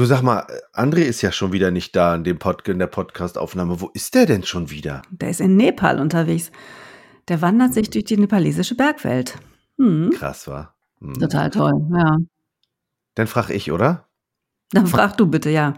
[0.00, 2.86] Du sag mal, André ist ja schon wieder nicht da in, dem Pod in der
[2.86, 3.82] Podcast-Aufnahme.
[3.82, 5.02] Wo ist der denn schon wieder?
[5.10, 6.50] Der ist in Nepal unterwegs.
[7.28, 9.36] Der wandert sich durch die nepalesische Bergwelt.
[9.76, 10.10] Hm.
[10.14, 10.74] Krass, war.
[11.02, 11.18] Hm.
[11.18, 12.16] Total toll, ja.
[13.14, 14.06] Dann frag ich, oder?
[14.70, 15.74] Dann frag du bitte, ja.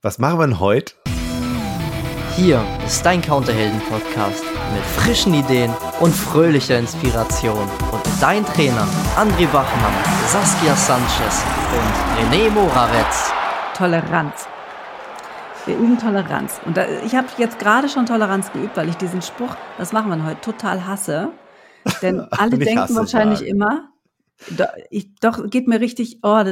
[0.00, 0.94] Was machen wir denn heute?
[2.38, 7.68] Hier ist dein Counterhelden-Podcast mit frischen Ideen und fröhlicher Inspiration.
[7.90, 9.92] Und dein Trainer André Wachmann,
[10.28, 11.42] Saskia Sanchez
[11.74, 13.32] und René Morawetz.
[13.76, 14.46] Toleranz.
[15.66, 16.60] Wir üben Toleranz.
[16.64, 20.08] Und da, ich habe jetzt gerade schon Toleranz geübt, weil ich diesen Spruch, was machen
[20.08, 21.32] wir heute, total hasse.
[22.02, 23.50] Denn alle denken wahrscheinlich sagen.
[23.50, 23.88] immer,
[24.50, 26.44] do, ich, doch, geht mir richtig, oh,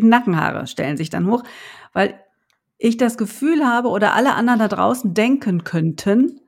[0.00, 1.44] Nackenhaare stellen sich dann hoch,
[1.92, 2.18] weil
[2.78, 6.40] ich das Gefühl habe oder alle anderen da draußen denken könnten,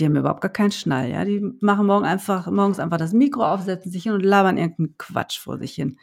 [0.00, 1.24] die haben überhaupt gar keinen Schnall, ja.
[1.24, 4.96] Die machen morgen einfach, morgens einfach das Mikro auf, setzen sich hin und labern irgendeinen
[4.96, 5.98] Quatsch vor sich hin.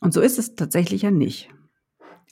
[0.00, 1.50] Und so ist es tatsächlich ja nicht.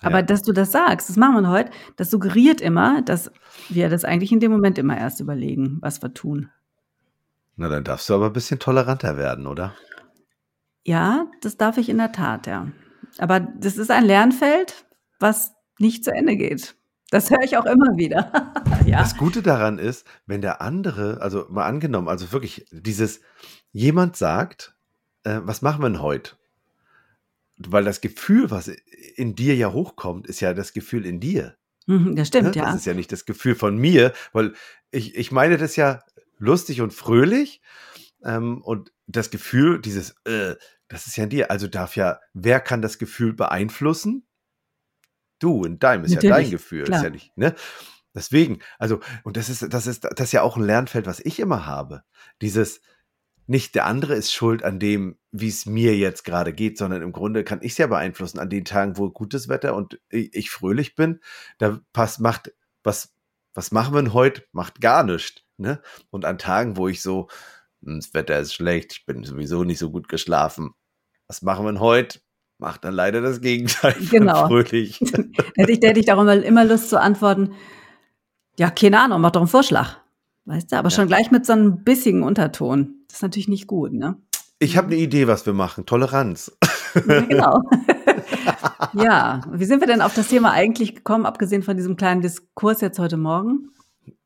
[0.02, 0.22] Aber ja.
[0.22, 3.30] dass du das sagst, das machen wir heute, das suggeriert immer, dass
[3.68, 6.48] wir das eigentlich in dem Moment immer erst überlegen, was wir tun.
[7.56, 9.74] Na, dann darfst du aber ein bisschen toleranter werden, oder?
[10.84, 12.68] Ja, das darf ich in der Tat, ja.
[13.18, 14.86] Aber das ist ein Lernfeld,
[15.18, 16.76] was nicht zu Ende geht.
[17.10, 18.32] Das höre ich auch immer wieder.
[18.86, 18.98] ja.
[18.98, 23.20] Das Gute daran ist, wenn der andere, also mal angenommen, also wirklich dieses,
[23.72, 24.74] jemand sagt,
[25.24, 26.36] äh, was machen wir denn heute?
[27.56, 28.68] Weil das Gefühl, was
[29.16, 31.56] in dir ja hochkommt, ist ja das Gefühl in dir.
[31.86, 32.62] Mhm, das stimmt, ne?
[32.62, 32.66] ja.
[32.66, 34.54] Das ist ja nicht das Gefühl von mir, weil
[34.92, 36.02] ich, ich meine das ja
[36.38, 37.60] lustig und fröhlich.
[38.24, 40.54] Ähm, und das Gefühl, dieses, äh,
[40.88, 41.50] das ist ja in dir.
[41.50, 44.26] Also darf ja, wer kann das Gefühl beeinflussen?
[45.40, 46.98] Du, in deinem ist Natürlich, ja dein Gefühl, klar.
[46.98, 47.54] ist ja nicht, ne?
[48.14, 51.38] Deswegen, also, und das ist, das ist, das ist ja auch ein Lernfeld, was ich
[51.38, 52.02] immer habe.
[52.42, 52.80] Dieses,
[53.46, 57.12] nicht der andere ist schuld an dem, wie es mir jetzt gerade geht, sondern im
[57.12, 60.50] Grunde kann ich es ja beeinflussen an den Tagen, wo gutes Wetter und ich, ich
[60.50, 61.20] fröhlich bin.
[61.58, 62.52] Da passt, macht,
[62.82, 63.12] was,
[63.54, 64.44] was machen wir denn heute?
[64.52, 65.80] Macht gar nichts, ne?
[66.10, 67.28] Und an Tagen, wo ich so,
[67.82, 70.70] hm, das Wetter ist schlecht, ich bin sowieso nicht so gut geschlafen.
[71.26, 72.20] Was machen wir denn heute?
[72.60, 73.96] Macht dann leider das Gegenteil.
[74.10, 74.46] Genau.
[74.46, 75.00] Fröhlich.
[75.56, 77.54] hätte ich, hätte ich darum immer Lust zu antworten,
[78.58, 79.96] ja, keine Ahnung, mach doch einen Vorschlag.
[80.44, 80.96] Weißt du, aber ja.
[80.96, 82.94] schon gleich mit so einem bissigen Unterton.
[83.08, 84.16] Das ist natürlich nicht gut, ne?
[84.58, 85.86] Ich habe eine Idee, was wir machen.
[85.86, 86.52] Toleranz.
[86.94, 87.62] Ja, genau.
[88.94, 92.80] ja, wie sind wir denn auf das Thema eigentlich gekommen, abgesehen von diesem kleinen Diskurs
[92.80, 93.70] jetzt heute Morgen?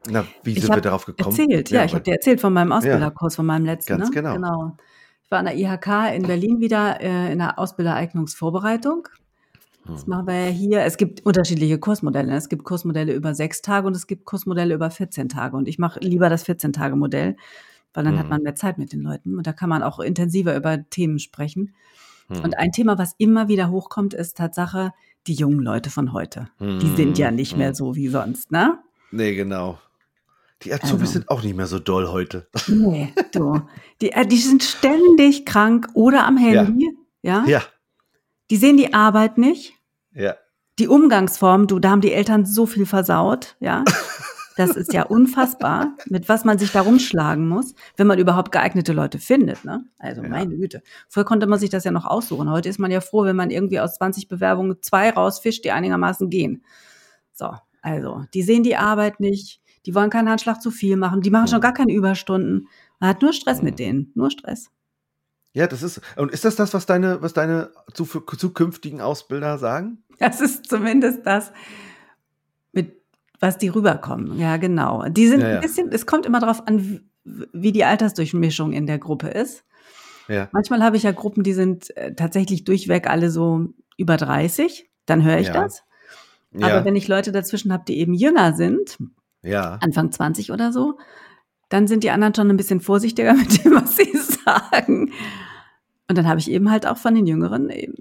[0.07, 1.37] Na, wie sind wir darauf gekommen?
[1.39, 3.99] Erzählt, ja, ja ich habe dir erzählt von meinem Ausbilderkurs, von meinem letzten.
[3.99, 4.15] Ganz ne?
[4.15, 4.35] genau.
[4.35, 4.77] genau.
[5.35, 9.09] War an der IHK in Berlin wieder äh, in der Ausbildereignungsvorbereitung.
[9.85, 10.11] Das hm.
[10.11, 10.83] machen wir ja hier.
[10.83, 12.33] Es gibt unterschiedliche Kursmodelle.
[12.37, 15.57] Es gibt Kursmodelle über sechs Tage und es gibt Kursmodelle über 14 Tage.
[15.57, 17.37] Und ich mache lieber das 14-Tage-Modell,
[17.95, 18.19] weil dann mhm.
[18.21, 21.19] hat man mehr Zeit mit den Leuten und da kann man auch intensiver über Themen
[21.19, 21.75] sprechen.
[22.29, 22.37] Mhm.
[22.45, 24.93] Und ein Thema, was immer wieder hochkommt, ist Tatsache
[25.27, 26.47] die jungen Leute von heute.
[26.61, 26.79] Mhm.
[26.79, 27.75] Die sind ja nicht mehr hm.
[27.75, 28.79] so wie sonst, ne?
[29.11, 29.79] Nee, genau.
[30.65, 31.13] Die Azubis also.
[31.13, 32.49] sind auch nicht mehr so doll heute.
[32.69, 33.61] Nee, du.
[34.01, 36.91] Die, äh, die sind ständig krank oder am Handy.
[37.23, 37.45] Ja.
[37.45, 37.59] ja.
[37.59, 37.63] Ja.
[38.51, 39.75] Die sehen die Arbeit nicht.
[40.13, 40.37] Ja.
[40.79, 43.85] Die Umgangsform, du, da haben die Eltern so viel versaut, ja.
[44.57, 48.93] Das ist ja unfassbar, mit was man sich da rumschlagen muss, wenn man überhaupt geeignete
[48.93, 49.65] Leute findet.
[49.65, 49.85] Ne?
[49.99, 50.29] Also ja.
[50.29, 50.83] meine Güte.
[51.09, 52.49] Früher konnte man sich das ja noch aussuchen.
[52.51, 56.31] Heute ist man ja froh, wenn man irgendwie aus 20 Bewerbungen zwei rausfischt, die einigermaßen
[56.31, 56.63] gehen.
[57.33, 57.53] So,
[57.83, 61.49] also, die sehen die Arbeit nicht, die wollen keinen Handschlag zu viel machen, die machen
[61.49, 62.69] schon gar keine Überstunden.
[63.01, 64.71] Man hat nur Stress mit denen, nur Stress.
[65.53, 66.01] Ja, das ist.
[66.17, 69.99] Und ist das das, was deine, was deine zukünftigen Ausbilder sagen?
[70.19, 71.53] Das ist zumindest das,
[72.73, 73.01] mit
[73.41, 74.39] was die rüberkommen.
[74.39, 75.09] Ja, genau.
[75.09, 75.55] Die sind ja, ja.
[75.57, 79.65] ein bisschen, es kommt immer darauf an, wie die Altersdurchmischung in der Gruppe ist.
[80.29, 80.49] Ja.
[80.53, 84.91] Manchmal habe ich ja Gruppen, die sind äh, tatsächlich durchweg alle so über 30.
[85.07, 85.83] Dann höre ich das.
[86.61, 88.99] Aber wenn ich Leute dazwischen habe, die eben jünger sind,
[89.45, 89.79] ja.
[89.81, 90.99] Anfang 20 oder so,
[91.69, 95.13] dann sind die anderen schon ein bisschen vorsichtiger mit dem, was sie sagen.
[96.09, 97.95] Und dann habe ich eben halt auch von den Jüngeren eben,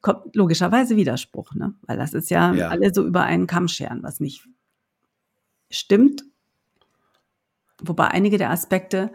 [0.00, 1.74] kommt logischerweise Widerspruch, ne?
[1.82, 4.46] Weil das ist ja, ja, alle so über einen Kamm scheren, was nicht
[5.70, 6.24] stimmt.
[7.82, 9.10] Wobei einige der Aspekte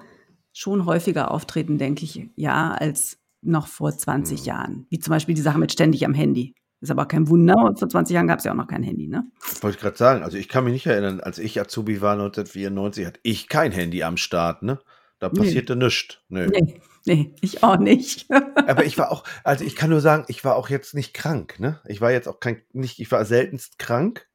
[0.53, 4.45] schon häufiger auftreten, denke ich, ja, als noch vor 20 mhm.
[4.45, 4.85] Jahren.
[4.89, 6.55] Wie zum Beispiel die Sache mit ständig am Handy.
[6.81, 7.55] Ist aber kein Wunder.
[7.57, 9.23] Und vor 20 Jahren gab es ja auch noch kein Handy, ne?
[9.61, 10.23] Wollte ich gerade sagen.
[10.23, 14.03] Also ich kann mich nicht erinnern, als ich Azubi war 1994, hatte ich kein Handy
[14.03, 14.79] am Start, ne?
[15.19, 15.85] Da passierte nee.
[15.85, 16.17] nichts.
[16.29, 16.47] Nee.
[16.47, 16.81] nee.
[17.05, 18.27] Nee, ich auch nicht.
[18.67, 21.59] aber ich war auch, also ich kann nur sagen, ich war auch jetzt nicht krank,
[21.59, 21.79] ne?
[21.87, 24.27] Ich war jetzt auch kein, nicht, ich war seltenst krank.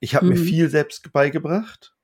[0.00, 0.32] Ich habe mhm.
[0.32, 1.94] mir viel selbst beigebracht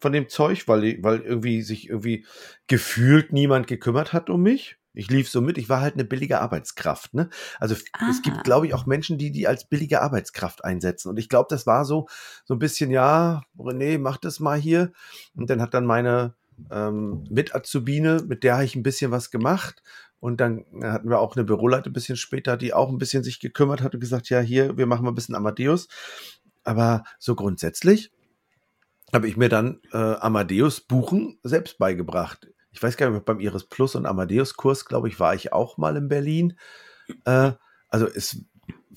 [0.00, 2.26] von dem Zeug, weil, weil irgendwie sich irgendwie
[2.66, 4.76] gefühlt niemand gekümmert hat um mich.
[4.94, 7.14] Ich lief so mit, ich war halt eine billige Arbeitskraft.
[7.14, 7.30] Ne?
[7.58, 8.08] Also Ah.
[8.10, 11.08] es gibt, glaube ich, auch Menschen, die die als billige Arbeitskraft einsetzen.
[11.08, 12.06] Und ich glaube, das war so
[12.44, 14.92] so ein bisschen, ja, René, mach das mal hier.
[15.34, 16.34] Und dann hat dann meine
[16.70, 19.82] ähm, Mit-Azubine, mit der habe ich ein bisschen was gemacht.
[20.20, 23.40] Und dann hatten wir auch eine Büroleiter ein bisschen später, die auch ein bisschen sich
[23.40, 25.88] gekümmert hat und gesagt, ja, hier, wir machen mal ein bisschen Amadeus.
[26.64, 28.12] Aber so grundsätzlich
[29.12, 32.51] habe ich mir dann äh, Amadeus Buchen selbst beigebracht.
[32.72, 35.76] Ich weiß gar nicht, beim Iris Plus und Amadeus Kurs, glaube ich, war ich auch
[35.76, 36.58] mal in Berlin.
[37.24, 37.52] Äh,
[37.88, 38.44] also es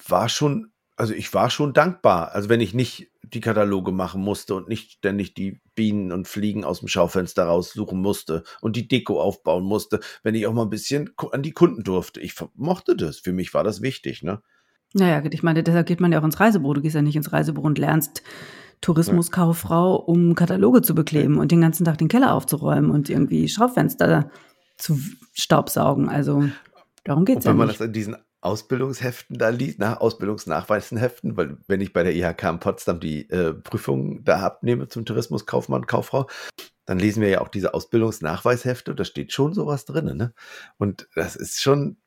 [0.07, 2.31] war schon, also ich war schon dankbar.
[2.33, 6.63] Also wenn ich nicht die Kataloge machen musste und nicht ständig die Bienen und Fliegen
[6.63, 10.69] aus dem Schaufenster raussuchen musste und die Deko aufbauen musste, wenn ich auch mal ein
[10.69, 12.21] bisschen an die Kunden durfte.
[12.21, 13.19] Ich mochte das.
[13.19, 14.41] Für mich war das wichtig, ne?
[14.93, 16.73] Naja, ich meine, deshalb geht man ja auch ins Reisebüro.
[16.73, 18.23] Du gehst ja nicht ins Reisebüro und lernst
[18.85, 24.29] Tourismuskauffrau, um Kataloge zu bekleben und den ganzen Tag den Keller aufzuräumen und irgendwie Schaufenster
[24.77, 24.99] zu
[25.33, 26.07] staubsaugen.
[26.07, 26.43] Also
[27.03, 27.79] darum Und wenn ja man nicht.
[27.79, 32.59] das in diesen Ausbildungsheften da liest, nach Ausbildungsnachweisenheften, weil wenn ich bei der IHK in
[32.59, 36.27] Potsdam die äh, Prüfung da abnehme zum Tourismuskaufmann, Kauffrau,
[36.85, 40.31] dann lesen wir ja auch diese Ausbildungsnachweishefte, da steht schon sowas drin, ne?
[40.77, 41.97] Und das ist schon,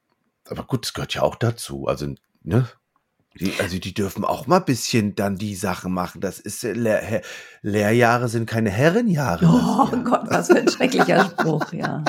[0.46, 1.88] aber gut, das gehört ja auch dazu.
[1.88, 2.14] Also,
[2.44, 2.68] ne?
[3.40, 6.20] Die, also die dürfen auch mal ein bisschen dann die Sachen machen.
[6.20, 7.20] Das ist äh, Lehr He-
[7.62, 9.46] Lehrjahre sind keine Herrenjahre.
[9.46, 10.02] Oh Saskia.
[10.02, 12.04] Gott, was für ein schrecklicher Spruch, ja.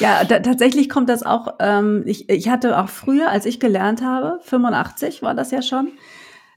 [0.00, 4.02] Ja, ta- tatsächlich kommt das auch, ähm, ich, ich hatte auch früher, als ich gelernt
[4.02, 5.92] habe, 85 war das ja schon,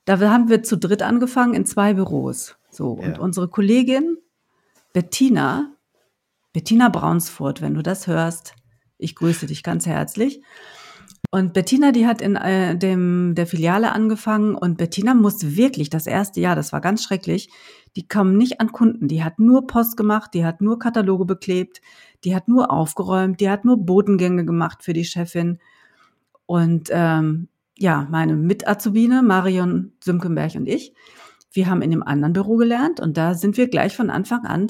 [0.05, 2.55] da haben wir zu dritt angefangen in zwei Büros.
[2.69, 3.19] So, und Ja.
[3.19, 4.17] unsere Kollegin
[4.93, 5.71] Bettina,
[6.53, 8.53] Bettina Braunsfurt, wenn du das hörst,
[8.97, 10.41] ich grüße dich ganz herzlich.
[11.35, 16.07] Und Bettina, die hat in äh, dem der Filiale angefangen und Bettina musste wirklich das
[16.07, 17.49] erste Jahr, das war ganz schrecklich,
[17.97, 21.81] die kam nicht an Kunden, die hat nur Post gemacht, die hat nur Kataloge beklebt,
[22.23, 25.59] die hat nur aufgeräumt, die hat nur Bodengänge gemacht für die Chefin.
[26.45, 30.93] Und ähm, ja, meine Mit-Azubine, Marion Sümkenberg und ich,
[31.51, 34.67] wir haben in dem anderen Büro gelernt und da sind wir gleich von Anfang an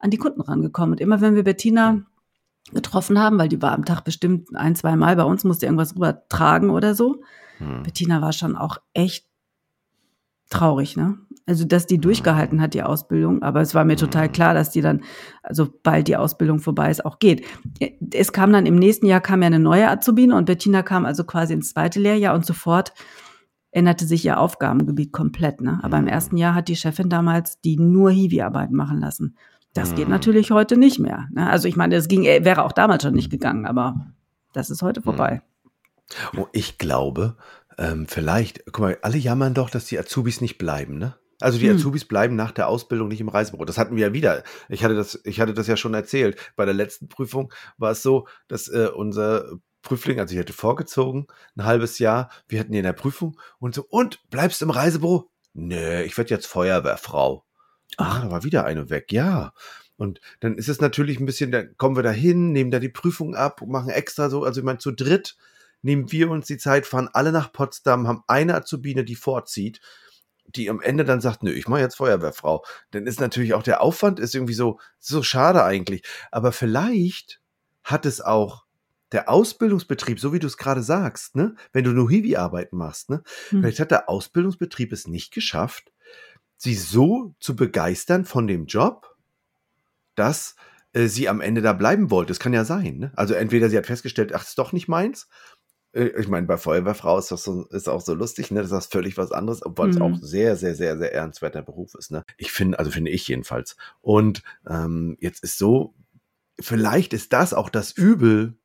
[0.00, 0.92] an die Kunden rangekommen.
[0.92, 2.02] Und immer wenn wir Bettina
[2.72, 5.94] getroffen haben, weil die war am Tag bestimmt ein, zwei Mal bei uns, musste irgendwas
[5.94, 7.22] rübertragen oder so.
[7.58, 7.82] Hm.
[7.82, 9.26] Bettina war schon auch echt
[10.50, 11.18] traurig, ne?
[11.46, 13.42] Also, dass die durchgehalten hat, die Ausbildung.
[13.42, 15.02] Aber es war mir total klar, dass die dann,
[15.42, 17.44] also bald die Ausbildung vorbei ist, auch geht.
[18.12, 21.24] Es kam dann im nächsten Jahr kam ja eine neue Azubine und Bettina kam also
[21.24, 22.92] quasi ins zweite Lehrjahr und sofort
[23.72, 25.80] änderte sich ihr Aufgabengebiet komplett, ne?
[25.82, 26.10] Aber im Mhm.
[26.10, 29.36] ersten Jahr hat die Chefin damals die nur Hiwi-Arbeiten machen lassen.
[29.74, 30.12] Das geht Mhm.
[30.12, 31.28] natürlich heute nicht mehr.
[31.32, 31.48] Ne?
[31.48, 34.06] Also ich meine, es ging, wäre auch damals schon nicht gegangen, aber
[34.52, 35.42] das ist heute vorbei.
[36.36, 37.36] Oh, ich glaube,
[37.78, 41.14] ähm, vielleicht, guck mal, alle jammern doch, dass die Azubis nicht bleiben, ne?
[41.40, 41.76] Also die Hm.
[41.76, 43.64] Azubis bleiben nach der Ausbildung nicht im Reisebüro.
[43.64, 44.42] Das hatten wir ja wieder.
[44.68, 46.36] Ich hatte das, ich hatte das ja schon erzählt.
[46.56, 49.44] Bei der letzten Prüfung war es so, dass äh, unser
[49.82, 53.74] Prüfling, also ich hatte vorgezogen, ein halbes Jahr, wir hatten ihn in der Prüfung und
[53.74, 55.30] so, und bleibst im Reisebüro?
[55.54, 57.46] Nö, ich werde jetzt Feuerwehrfrau.
[57.96, 59.52] Ah, da war wieder eine weg, ja.
[59.96, 62.88] Und dann ist es natürlich ein bisschen, dann kommen wir da hin, nehmen da die
[62.88, 65.36] Prüfung ab, machen extra so, also ich meine, zu dritt
[65.82, 69.80] nehmen wir uns die Zeit, fahren alle nach Potsdam, haben eine Azubine, die vorzieht,
[70.46, 72.64] die am Ende dann sagt, nö, ich mache jetzt Feuerwehrfrau.
[72.90, 76.02] Dann ist natürlich auch der Aufwand ist irgendwie so, so schade eigentlich.
[76.30, 77.40] Aber vielleicht
[77.84, 78.64] hat es auch
[79.12, 83.22] der Ausbildungsbetrieb, so wie du es gerade sagst, ne, wenn du nur Hiwi-Arbeiten machst, ne,
[83.50, 83.60] Hm.
[83.60, 85.92] vielleicht hat der Ausbildungsbetrieb es nicht geschafft,
[86.60, 89.16] sie so zu begeistern von dem Job,
[90.14, 90.56] dass
[90.92, 92.28] äh, sie am Ende da bleiben wollte.
[92.30, 92.98] Das kann ja sein.
[92.98, 93.12] Ne?
[93.16, 95.26] Also entweder sie hat festgestellt, ach, ist doch nicht meins.
[95.92, 98.60] Äh, Ich meine, bei Feuerwehrfrau ist das so, ist auch so lustig, ne?
[98.60, 100.02] Das ist völlig was anderes, obwohl es Mhm.
[100.02, 102.10] auch sehr, sehr, sehr, sehr ehrenswerter Beruf ist.
[102.10, 102.24] Ne?
[102.36, 103.76] Ich finde, also finde ich jedenfalls.
[104.02, 105.94] Und ähm, jetzt ist so,
[106.60, 108.58] vielleicht ist das auch das Übel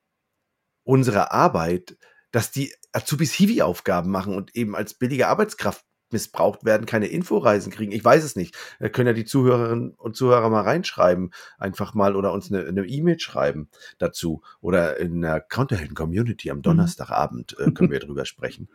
[0.84, 1.98] unserer Arbeit,
[2.32, 7.91] dass die Azubis Hiwi-Aufgaben machen und eben als billige Arbeitskraft missbraucht werden, keine Inforeisen kriegen.
[7.91, 8.55] Ich weiß es nicht.
[8.79, 13.19] Da können ja die Zuhörerinnen und Zuhörer mal reinschreiben, einfach mal oder uns eine E-Mail
[13.19, 18.69] schreiben dazu oder in der Counterhelden-Community am Donnerstagabend äh, können wir drüber sprechen.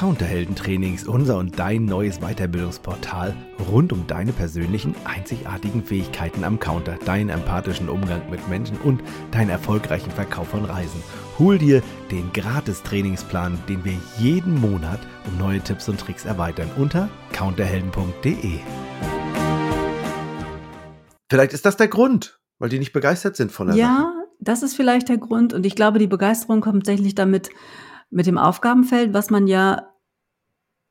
[0.00, 3.36] Counterhelden-Trainings, unser und dein neues Weiterbildungsportal
[3.70, 9.50] rund um deine persönlichen, einzigartigen Fähigkeiten am Counter, deinen empathischen Umgang mit Menschen und deinen
[9.50, 11.02] erfolgreichen Verkauf von Reisen.
[11.40, 17.08] Hol dir den Gratis-Trainingsplan, den wir jeden Monat um neue Tipps und Tricks erweitern unter
[17.32, 18.58] counterhelden.de.
[21.30, 23.82] Vielleicht ist das der Grund, weil die nicht begeistert sind von der Sache.
[23.86, 25.52] Ja, das ist vielleicht der Grund.
[25.54, 27.50] Und ich glaube, die Begeisterung kommt tatsächlich damit
[28.10, 29.88] mit dem Aufgabenfeld, was man ja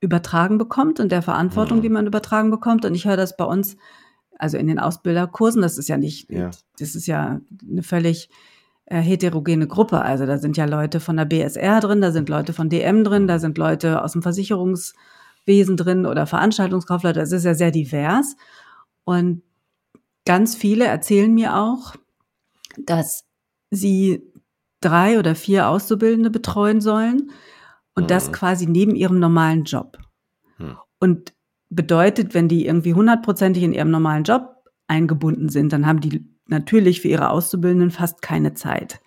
[0.02, 1.82] übertragen bekommt und der Verantwortung, Mhm.
[1.84, 2.86] die man übertragen bekommt.
[2.86, 3.78] Und ich höre das bei uns
[4.42, 6.50] Also in den Ausbilderkursen, das ist ja nicht, Ja.
[6.78, 8.30] das ist ja eine völlig
[8.90, 10.02] äh, heterogene Gruppe.
[10.02, 13.28] Also da sind ja Leute von der BSR drin, da sind Leute von DM drin,
[13.28, 17.20] da sind Leute aus dem Versicherungswesen drin oder Veranstaltungskaufleute.
[17.20, 18.36] Das ist ja sehr divers.
[19.04, 19.44] Und
[20.26, 21.96] ganz viele erzählen mir auch,
[22.78, 23.26] dass
[23.72, 24.24] sie
[24.82, 27.32] drei oder vier Auszubildende betreuen sollen
[27.96, 28.32] und das Mhm.
[28.32, 29.98] quasi neben ihrem normalen Job.
[30.58, 30.78] Hm.
[31.00, 31.34] Und
[31.70, 34.56] bedeutet, wenn die irgendwie hundertprozentig in ihrem normalen Job
[34.88, 39.00] eingebunden sind, dann haben die natürlich für ihre Auszubildenden fast keine Zeit.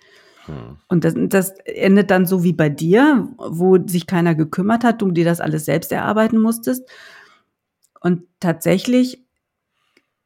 [0.47, 0.79] Hm.
[0.89, 5.11] Und das, das endet dann so wie bei dir, wo sich keiner gekümmert hat, du
[5.11, 6.89] dir das alles selbst erarbeiten musstest.
[8.01, 9.25] Und tatsächlich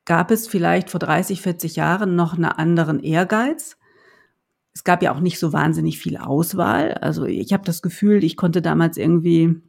[0.06, 3.76] gab es vielleicht vor 30, 40 Jahren noch einen anderen Ehrgeiz.
[4.72, 6.94] Es gab ja auch nicht so wahnsinnig viel Auswahl.
[6.94, 9.62] Also ich habe das Gefühl, ich konnte damals irgendwie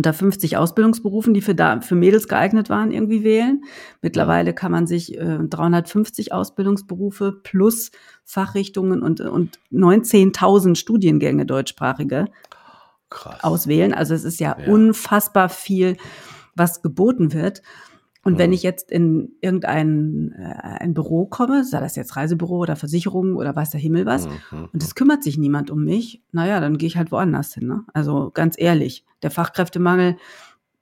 [0.00, 3.62] unter 50 Ausbildungsberufen, die für, da, für Mädels geeignet waren, irgendwie wählen.
[4.00, 7.90] Mittlerweile kann man sich äh, 350 Ausbildungsberufe plus
[8.24, 12.24] Fachrichtungen und, und 19.000 Studiengänge deutschsprachige
[13.10, 13.44] Krass.
[13.44, 13.92] auswählen.
[13.92, 14.72] Also es ist ja, Ja.
[14.72, 15.98] unfassbar viel,
[16.54, 17.60] was geboten wird.
[18.22, 18.54] Und wenn Mhm.
[18.54, 20.44] ich jetzt in irgendein äh,
[20.80, 24.68] ein Büro komme, sei das jetzt Reisebüro oder Versicherung oder weiß der Himmel was, Mhm.
[24.72, 27.66] und es kümmert sich niemand um mich, naja, dann gehe ich halt woanders hin.
[27.66, 27.84] Ne?
[27.94, 30.16] Also ganz ehrlich, der Fachkräftemangel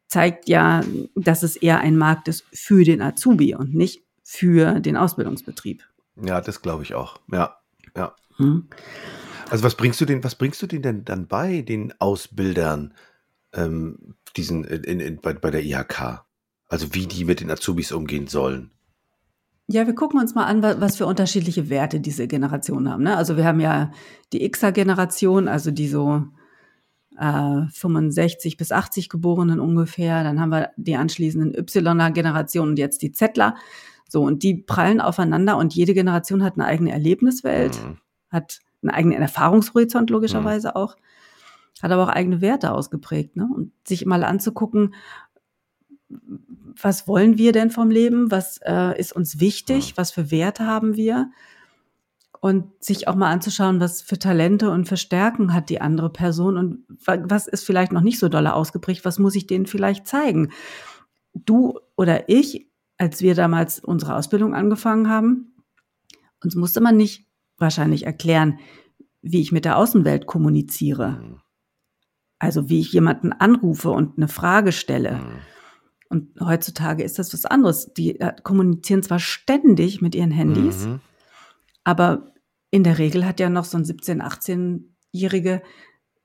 [0.08, 0.82] zeigt ja,
[1.14, 5.84] dass es eher ein Markt ist für den Azubi und nicht für den Ausbildungsbetrieb.
[6.20, 7.20] Ja, das glaube ich auch.
[7.30, 7.56] Ja.
[7.96, 8.14] Ja.
[8.38, 8.66] Hm?
[9.50, 12.94] Also was bringst du den, was bringst du denen denn dann bei, den Ausbildern,
[13.52, 16.24] ähm, diesen in, in, in, bei, bei der IHK?
[16.68, 18.70] Also wie die mit den Azubis umgehen sollen.
[19.70, 23.02] Ja, wir gucken uns mal an, wa- was für unterschiedliche Werte diese Generationen haben.
[23.02, 23.16] Ne?
[23.16, 23.90] Also wir haben ja
[24.32, 26.24] die Xer-Generation, also die so
[27.18, 30.22] äh, 65 bis 80 Geborenen ungefähr.
[30.24, 33.56] Dann haben wir die anschließenden Y-Generation und jetzt die Zettler.
[34.08, 37.98] So, und die prallen aufeinander und jede Generation hat eine eigene Erlebniswelt, Mhm.
[38.30, 40.96] hat einen eigenen Erfahrungshorizont logischerweise auch,
[41.82, 43.36] hat aber auch eigene Werte ausgeprägt.
[43.36, 43.46] Ne?
[43.54, 44.94] Und sich mal anzugucken,
[46.80, 48.30] was wollen wir denn vom Leben?
[48.30, 49.94] Was äh, ist uns wichtig?
[49.96, 51.30] Was für Werte haben wir?
[52.40, 56.56] Und sich auch mal anzuschauen, was für Talente und für Stärken hat die andere Person
[56.56, 60.06] und wa- was ist vielleicht noch nicht so dolle ausgeprägt, was muss ich denen vielleicht
[60.06, 60.52] zeigen?
[61.34, 65.52] Du oder ich, als wir damals unsere Ausbildung angefangen haben,
[66.42, 68.60] uns musste man nicht wahrscheinlich erklären,
[69.20, 71.18] wie ich mit der Außenwelt kommuniziere.
[71.20, 71.40] Mhm.
[72.38, 75.20] Also wie ich jemanden anrufe und eine Frage stelle.
[76.10, 76.16] Mhm.
[76.36, 77.92] Und heutzutage ist das was anderes.
[77.94, 81.00] Die äh, kommunizieren zwar ständig mit ihren Handys, Mhm.
[81.84, 82.32] aber
[82.70, 85.62] in der Regel hat ja noch so ein 17-, 18-Jährige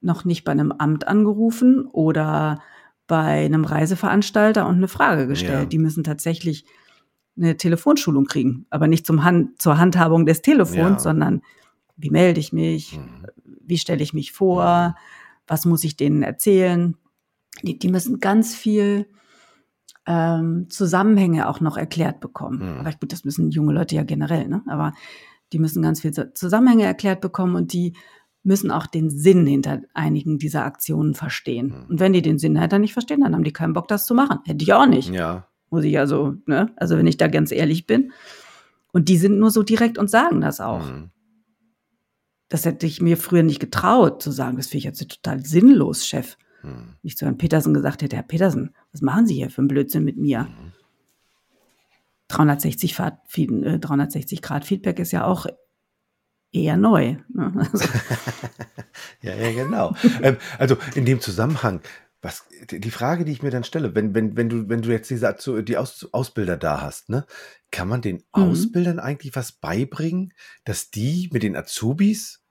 [0.02, 2.62] noch nicht bei einem Amt angerufen oder
[3.08, 5.60] bei einem Reiseveranstalter und eine Frage gestellt.
[5.64, 5.66] Ja.
[5.66, 6.66] Die müssen tatsächlich
[7.38, 11.00] eine Telefonschulung kriegen, aber nicht zum Hand, zur Handhabung des Telefons, Ja.
[11.00, 11.42] sondern
[11.96, 13.26] wie melde ich mich, Mhm.
[13.62, 14.96] wie stelle ich mich vor,
[15.48, 16.96] was muss ich denen erzählen.
[17.62, 19.08] Die, die müssen ganz viel
[20.06, 22.60] ähm, Zusammenhänge auch noch erklärt bekommen.
[22.60, 22.80] Mhm.
[22.80, 24.62] Aber gut, das müssen junge Leute ja generell, ne?
[24.68, 24.94] Aber
[25.52, 27.96] die müssen ganz viel Zu- Zusammenhänge erklärt bekommen und die
[28.44, 31.68] müssen auch den Sinn hinter einigen dieser Aktionen verstehen.
[31.68, 31.86] Mhm.
[31.90, 34.14] Und wenn die den Sinn dahinter nicht verstehen, dann haben die keinen Bock, das zu
[34.14, 34.40] machen.
[34.46, 35.10] Hätte ich auch nicht.
[35.10, 35.48] Ja.
[35.70, 36.72] Muss ich also, ne?
[36.76, 38.12] Also wenn ich da ganz ehrlich bin.
[38.92, 40.86] Und die sind nur so direkt und sagen das auch.
[40.86, 41.10] Mhm.
[42.50, 44.58] Das hätte ich mir früher nicht getraut zu sagen.
[44.58, 46.38] Das finde ich jetzt total sinnlos, Chef.
[46.64, 46.96] Mhm.
[47.04, 50.04] Nicht zu Herrn Petersen gesagt hätte, Herr Petersen, was machen Sie hier für einen Blödsinn
[50.04, 50.48] mit mir?
[52.30, 55.46] 360, Fahrt, Feed- äh, 360 Grad Feedback ist ja auch
[56.52, 57.18] eher neu.
[57.34, 57.54] Ne?
[57.72, 57.86] Also,
[59.22, 59.96] Ja, ja, genau.
[60.22, 61.82] ähm, also in dem Zusammenhang,
[62.22, 65.10] was die Frage, die ich mir dann stelle, wenn, wenn, wenn du, wenn du jetzt
[65.10, 67.26] diese die Aus, Ausbilder da hast, ne,
[67.72, 68.22] kann man den Mhm.
[68.32, 72.43] Ausbildern eigentlich was beibringen, dass die mit den Azubis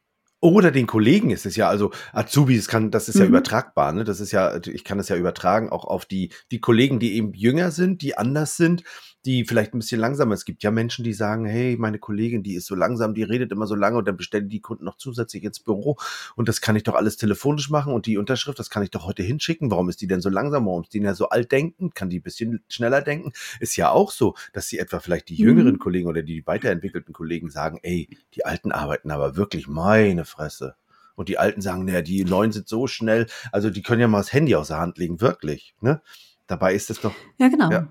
[0.42, 3.30] oder den Kollegen ist es ja, also Azubis kann, das ist ja Mhm.
[3.30, 4.02] übertragbar, ne?
[4.04, 7.32] Das ist ja, ich kann das ja übertragen auch auf die, die Kollegen, die eben
[7.32, 8.82] jünger sind, die anders sind,
[9.24, 10.34] die vielleicht ein bisschen langsamer.
[10.34, 13.52] Es gibt ja Menschen, die sagen, hey, meine Kollegin, die ist so langsam, die redet
[13.52, 15.96] immer so lange und dann bestellen die Kunden noch zusätzlich ins Büro
[16.34, 19.06] und das kann ich doch alles telefonisch machen und die Unterschrift, das kann ich doch
[19.06, 19.70] heute hinschicken.
[19.70, 20.66] Warum ist die denn so langsam?
[20.66, 21.90] Warum ist die denn ja so alt denken?
[21.94, 23.32] Kann die ein bisschen schneller denken?
[23.60, 25.48] Ist ja auch so, dass sie etwa vielleicht die Mhm.
[25.48, 30.74] jüngeren Kollegen oder die weiterentwickelten Kollegen sagen, ey, die Alten arbeiten aber wirklich meine Fresse.
[31.14, 34.18] Und die Alten sagen, naja, die Neuen sind so schnell, also die können ja mal
[34.18, 35.74] das Handy aus der Hand legen, wirklich.
[35.80, 36.00] Ne?
[36.46, 37.70] Dabei ist es doch, ja, genau.
[37.70, 37.88] Ja.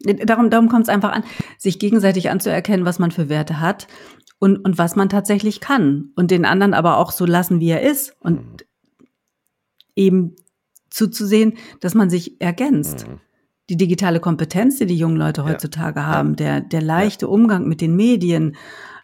[0.00, 1.24] Darum, darum kommt es einfach an,
[1.58, 3.88] sich gegenseitig anzuerkennen, was man für Werte hat
[4.38, 6.12] und, und was man tatsächlich kann.
[6.14, 8.16] Und den anderen aber auch so lassen, wie er ist.
[8.20, 8.56] Und Mhm.
[9.96, 10.36] eben
[10.90, 13.06] zuzusehen, dass man sich ergänzt.
[13.08, 13.20] Mhm.
[13.70, 16.06] die digitale Kompetenz, die die jungen Leute heutzutage ja.
[16.06, 17.32] haben, der, der leichte ja.
[17.32, 18.56] Umgang mit den Medien,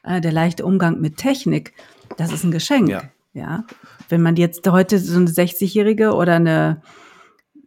[0.04, 1.74] äh, der leichte Umgang mit Technik,
[2.16, 2.88] das ist ein Geschenk.
[2.88, 3.02] Ja.
[3.34, 3.64] ja.
[4.08, 6.80] Wenn man jetzt heute so eine 60-Jährige oder eine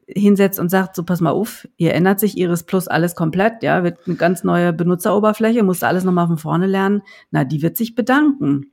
[0.08, 3.84] hinsetzt und sagt, so pass mal auf, hier ändert sich Iris Plus alles komplett, ja,
[3.84, 7.96] wird eine ganz neue Benutzeroberfläche, musst alles nochmal von vorne lernen, na, die wird sich
[7.96, 8.72] bedanken.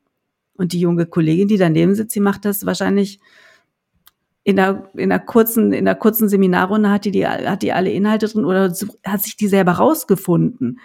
[0.56, 3.18] Und die junge Kollegin, die daneben sitzt, die macht das wahrscheinlich
[4.44, 7.90] in einer, in einer kurzen, in einer kurzen Seminarrunde hat die, die, hat die alle
[7.90, 8.72] Inhalte drin oder
[9.04, 10.78] hat sich die selber rausgefunden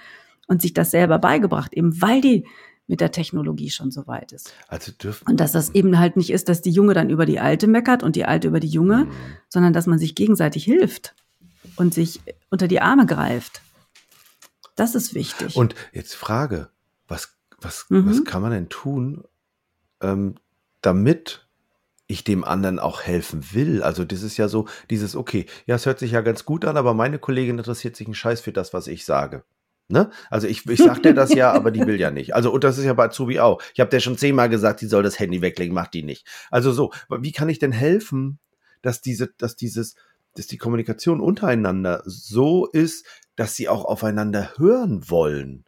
[0.48, 2.48] und sich das selber beigebracht, eben weil die
[2.90, 4.52] mit der Technologie schon so weit ist.
[4.68, 7.40] Also dürfen und dass das eben halt nicht ist, dass die Junge dann über die
[7.40, 9.12] Alte meckert und die Alte über die Junge, mhm.
[9.48, 11.16] sondern dass man sich gegenseitig hilft
[11.76, 12.20] und sich
[12.50, 13.62] unter die Arme greift.
[14.76, 15.56] Das ist wichtig.
[15.56, 16.70] Und jetzt Frage,
[17.08, 18.10] was, was, mhm.
[18.10, 19.24] was kann man denn tun,
[20.02, 20.36] ähm,
[20.82, 21.48] damit
[22.08, 23.84] ich dem anderen auch helfen will.
[23.84, 26.76] Also das ist ja so dieses, okay, ja, es hört sich ja ganz gut an,
[26.76, 29.44] aber meine Kollegin interessiert sich einen Scheiß für das, was ich sage.
[29.92, 30.12] Ne?
[30.30, 32.36] Also ich, ich sag dir das ja, aber die will ja nicht.
[32.36, 33.60] Also und das ist ja bei Azubi auch.
[33.74, 36.28] Ich habe dir schon zehnmal gesagt, die soll das Handy weglegen, macht die nicht.
[36.52, 38.38] Also so, wie kann ich denn helfen,
[38.84, 39.96] dass diese, dass dieses,
[40.36, 43.04] dass die Kommunikation untereinander so ist,
[43.36, 45.66] dass sie auch aufeinander hören wollen?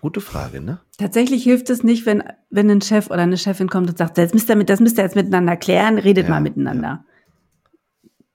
[0.00, 0.80] Gute Frage, ne?
[0.96, 4.32] Tatsächlich hilft es nicht, wenn, wenn ein Chef oder eine Chefin kommt und sagt, das
[4.32, 7.04] müsst ihr, das müsst ihr jetzt miteinander klären, redet ja, mal miteinander.
[7.04, 7.04] Ja.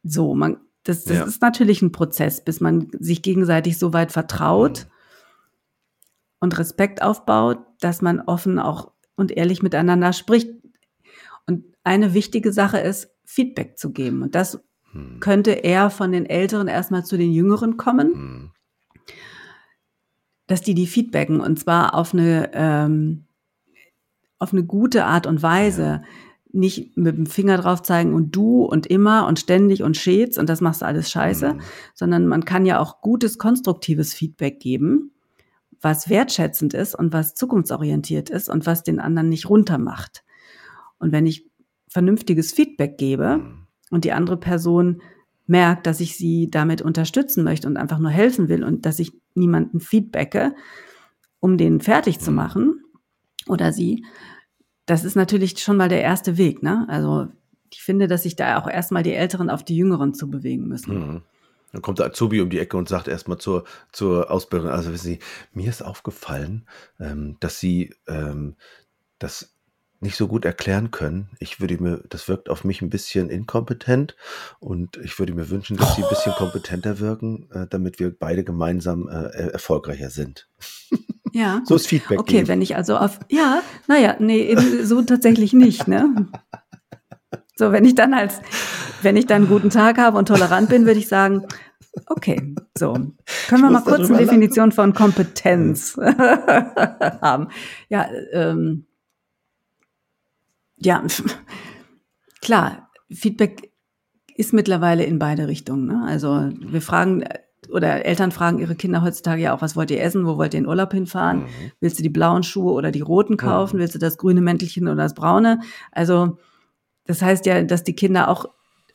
[0.04, 1.24] So, man, das, das ja.
[1.26, 4.92] ist natürlich ein Prozess, bis man sich gegenseitig so weit vertraut mhm.
[6.42, 10.50] und Respekt aufbaut, dass man offen auch und ehrlich miteinander spricht.
[11.48, 14.22] Und eine wichtige Sache ist, Feedback zu geben.
[14.22, 14.64] Und das
[14.94, 15.20] mhm.
[15.22, 18.52] könnte eher von den Älteren erstmal zu den Jüngeren kommen, mhm.
[20.46, 23.26] dass die die feedbacken und zwar auf eine, ähm,
[24.38, 26.04] auf eine gute Art und Weise.
[26.04, 26.04] Ja
[26.56, 30.50] nicht mit dem Finger drauf zeigen und du und immer und ständig und stets und
[30.50, 31.62] das machst du alles scheiße, mhm.
[31.94, 35.12] sondern man kann ja auch gutes, konstruktives Feedback geben,
[35.82, 40.24] was wertschätzend ist und was zukunftsorientiert ist und was den anderen nicht runtermacht.
[40.98, 41.50] Und wenn ich
[41.90, 43.68] vernünftiges Feedback gebe mhm.
[43.92, 45.02] und die andere Person
[45.48, 49.14] merkt, dass ich sie damit unterstützen möchte und einfach nur helfen will und dass ich
[49.36, 50.56] niemanden feedbacke,
[51.40, 52.38] um den fertig zu mhm.
[52.38, 52.84] machen
[53.48, 54.06] oder sie,
[54.86, 56.86] das ist natürlich schon mal der erste Weg, ne?
[56.90, 57.28] Also
[57.72, 60.98] ich finde, dass sich da auch erstmal die Älteren auf die Jüngeren zu bewegen müssen.
[60.98, 61.22] Mhm.
[61.72, 65.08] Dann kommt der Azubi um die Ecke und sagt erstmal zur, zur Ausbildung, also wissen
[65.08, 65.20] Sie,
[65.54, 66.66] mir ist aufgefallen,
[67.02, 68.56] ähm, dass Sie ähm,
[69.20, 69.56] das
[70.00, 71.30] nicht so gut erklären können.
[71.40, 74.16] Ich würde mir, das wirkt auf mich ein bisschen inkompetent
[74.60, 78.46] und ich würde mir wünschen, dass Sie ein bisschen kompetenter wirken, äh, damit wir beide
[78.46, 80.48] gemeinsam äh, erfolgreicher sind.
[81.36, 81.62] Ja.
[81.66, 82.18] So ist Feedback.
[82.18, 82.48] Okay, geben.
[82.48, 86.28] wenn ich also auf, ja, naja, nee, eben so tatsächlich nicht, ne?
[87.58, 88.40] So, wenn ich dann als,
[89.02, 91.46] wenn ich dann einen guten Tag habe und tolerant bin, würde ich sagen,
[92.08, 92.94] okay, so.
[93.50, 95.98] Können wir mal kurz eine Definition von Kompetenz
[97.22, 97.50] haben?
[97.90, 98.86] Ja, ähm,
[100.78, 101.04] ja,
[102.42, 103.74] klar, Feedback
[104.38, 105.86] ist mittlerweile in beide Richtungen.
[105.86, 106.02] Ne?
[106.08, 107.26] Also wir fragen
[107.70, 110.60] oder Eltern fragen ihre Kinder heutzutage ja auch, was wollt ihr essen, wo wollt ihr
[110.60, 111.40] in Urlaub hinfahren?
[111.40, 111.72] Mhm.
[111.80, 113.78] Willst du die blauen Schuhe oder die roten kaufen?
[113.78, 113.82] Mhm.
[113.82, 115.60] Willst du das grüne Mäntelchen oder das braune?
[115.92, 116.38] Also
[117.06, 118.46] das heißt ja, dass die Kinder auch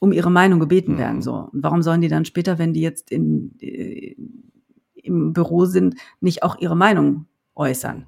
[0.01, 0.99] um ihre Meinung gebeten mhm.
[0.99, 1.23] werden.
[1.23, 1.49] So.
[1.53, 4.17] Und warum sollen die dann später, wenn die jetzt in, äh,
[4.95, 8.07] im Büro sind, nicht auch ihre Meinung äußern?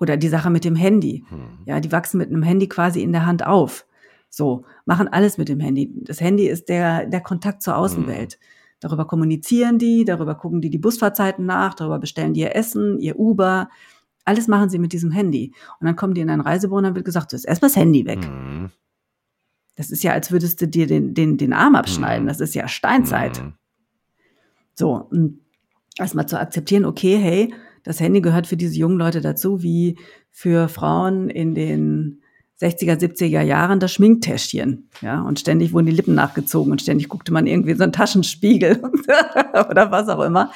[0.00, 1.24] Oder die Sache mit dem Handy.
[1.30, 1.64] Mhm.
[1.64, 3.86] Ja, die wachsen mit einem Handy quasi in der Hand auf.
[4.30, 5.90] So, machen alles mit dem Handy.
[6.02, 8.38] Das Handy ist der, der Kontakt zur Außenwelt.
[8.38, 8.44] Mhm.
[8.80, 13.18] Darüber kommunizieren die, darüber gucken die die Busfahrzeiten nach, darüber bestellen die ihr Essen, ihr
[13.18, 13.68] Uber.
[14.24, 15.52] Alles machen sie mit diesem Handy.
[15.80, 17.76] Und dann kommen die in ein Reisebüro und dann wird gesagt, du ist erstmal das
[17.76, 18.20] Handy weg.
[18.20, 18.70] Mhm.
[19.74, 22.24] Das ist ja, als würdest du dir den, den, den Arm abschneiden.
[22.24, 22.28] Mhm.
[22.28, 23.42] Das ist ja Steinzeit.
[23.42, 23.54] Mhm.
[24.74, 25.10] So,
[25.98, 29.98] erstmal zu akzeptieren, okay, hey, das Handy gehört für diese jungen Leute dazu, wie
[30.30, 32.22] für Frauen in den
[32.60, 34.88] 60er, 70er Jahren das Schminktäschchen.
[35.00, 38.82] Ja, und ständig wurden die Lippen nachgezogen und ständig guckte man irgendwie so einen Taschenspiegel
[39.70, 40.50] oder was auch immer.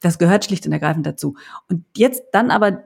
[0.00, 1.36] Das gehört schlicht und ergreifend dazu.
[1.68, 2.84] Und jetzt dann aber,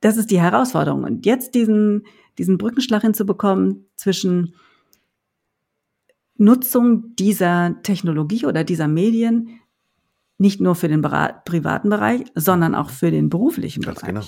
[0.00, 1.04] das ist die Herausforderung.
[1.04, 2.06] Und jetzt diesen,
[2.38, 4.54] diesen Brückenschlag hinzubekommen zwischen
[6.36, 9.60] Nutzung dieser Technologie oder dieser Medien
[10.38, 14.14] nicht nur für den privaten Bereich, sondern auch für den beruflichen Ganz Bereich.
[14.14, 14.26] Genau.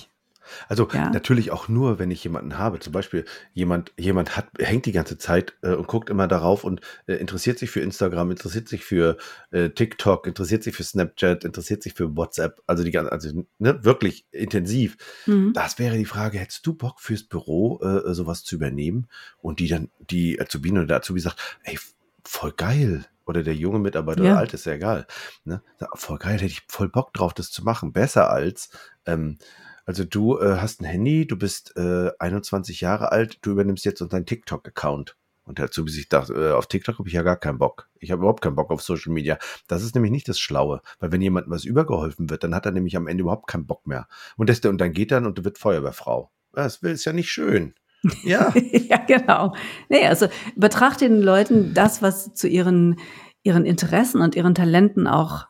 [0.69, 1.11] Also ja.
[1.11, 2.81] natürlich auch nur, wenn ich jemanden habe.
[2.81, 6.81] Zum Beispiel jemand, jemand hat, hängt die ganze Zeit äh, und guckt immer darauf und
[7.07, 9.17] äh, interessiert sich für Instagram, interessiert sich für
[9.51, 13.85] äh, TikTok, interessiert sich für Snapchat, interessiert sich für WhatsApp, also die ganze, also ne,
[13.85, 14.97] wirklich intensiv.
[15.27, 15.53] Mhm.
[15.55, 19.07] Das wäre die Frage, hättest du Bock fürs Büro äh, sowas zu übernehmen?
[19.39, 21.79] Und die dann, die Azubine oder der Azubi sagt, ey,
[22.25, 23.05] voll geil.
[23.27, 24.33] oder der junge Mitarbeiter Ja.
[24.33, 25.07] oder alt, ist ja egal.
[25.45, 25.63] Ne?
[25.95, 27.93] Voll geil, hätte ich voll Bock drauf, das zu machen.
[27.95, 28.69] Besser als,
[29.07, 29.39] ähm,
[29.85, 34.01] also du äh, hast ein Handy, du bist äh, 21 Jahre alt, du übernimmst jetzt
[34.01, 35.17] unseren TikTok-Account.
[35.47, 37.89] Und dazu bis ich dachte, äh, auf TikTok habe ich ja gar keinen Bock.
[37.99, 39.39] Ich habe überhaupt keinen Bock auf Social Media.
[39.69, 42.73] Das ist nämlich nicht das Schlaue, weil wenn jemandem was übergeholfen wird, dann hat er
[42.73, 44.09] nämlich am Ende überhaupt keinen Bock mehr.
[44.37, 46.31] Und, das, und dann geht er und wird Feuerwehrfrau.
[46.53, 47.75] Das will ist ja nicht schön.
[48.23, 49.55] Ja, ja, genau.
[49.89, 52.99] Nee, also betrachte den Leuten das, was zu ihren,
[53.43, 55.47] ihren Interessen und ihren Talenten auch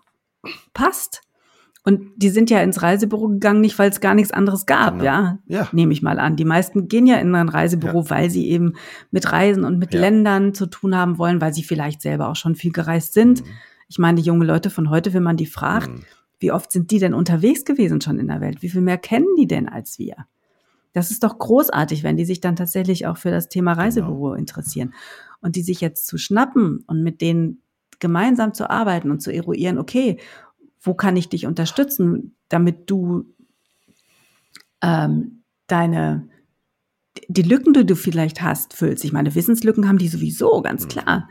[0.72, 1.23] passt.
[1.86, 5.04] Und die sind ja ins Reisebüro gegangen, nicht weil es gar nichts anderes gab, Genau.
[5.04, 5.38] ja.
[5.46, 5.68] ja.
[5.72, 6.34] Nehme ich mal an.
[6.36, 8.72] Die meisten gehen ja in ein Reisebüro, weil sie eben
[9.10, 10.00] mit Reisen und mit Ja.
[10.00, 13.42] Ländern zu tun haben wollen, weil sie vielleicht selber auch schon viel gereist sind.
[13.44, 13.48] Mhm.
[13.88, 16.00] Ich meine, die junge Leute von heute, wenn man die fragt, Mhm.
[16.40, 18.62] wie oft sind die denn unterwegs gewesen schon in der Welt?
[18.62, 20.16] Wie viel mehr kennen die denn als wir?
[20.94, 24.94] Das ist doch großartig, wenn die sich dann tatsächlich auch für das Thema Reisebüro interessieren.
[25.42, 27.60] Und die sich jetzt zu schnappen und mit denen
[27.98, 30.18] gemeinsam zu arbeiten und zu eruieren, okay,
[30.84, 33.24] wo kann ich dich unterstützen, damit du
[34.82, 36.28] ähm, deine,
[37.28, 39.04] die Lücken, die du vielleicht hast, füllst.
[39.04, 40.88] Ich meine, Wissenslücken haben die sowieso, ganz Mhm.
[40.88, 41.28] klar.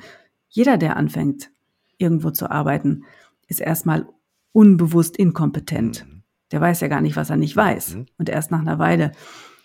[0.49, 1.51] Jeder, der anfängt,
[1.97, 3.03] irgendwo zu arbeiten,
[3.47, 4.07] ist erstmal
[4.51, 6.05] unbewusst inkompetent.
[6.07, 6.23] Mhm.
[6.51, 7.95] Der weiß ja gar nicht, was er nicht weiß.
[7.95, 8.05] Mhm.
[8.17, 9.11] Und erst nach einer Weile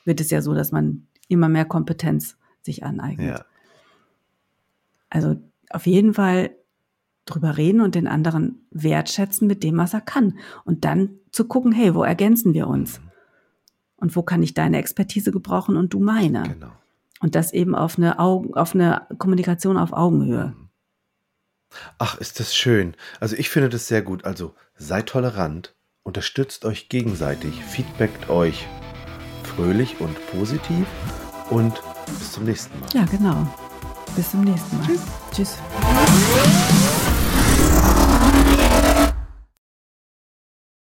[0.05, 3.39] wird es ja so, dass man immer mehr Kompetenz sich aneignet.
[3.39, 3.45] Ja.
[5.11, 5.37] Also
[5.71, 6.51] auf jeden Fall
[7.29, 10.39] drüber reden und den anderen wertschätzen mit dem, was er kann.
[10.65, 13.01] Und dann zu gucken, hey, wo ergänzen wir uns?
[13.97, 16.43] Und wo kann ich deine Expertise gebrauchen und du meine?
[16.45, 16.73] Genau.
[17.21, 20.55] Und das eben auf eine, Augen, auf eine Kommunikation auf Augenhöhe.
[21.99, 22.95] Ach, ist das schön.
[23.21, 24.25] Also ich finde das sehr gut.
[24.25, 28.67] Also seid tolerant, unterstützt euch gegenseitig, feedbackt euch
[29.43, 30.87] fröhlich und positiv
[31.51, 32.89] und bis zum nächsten Mal.
[32.95, 33.47] Ja, genau.
[34.15, 34.87] Bis zum nächsten Mal.
[34.87, 35.03] Tschüss.
[35.33, 35.59] Tschüss.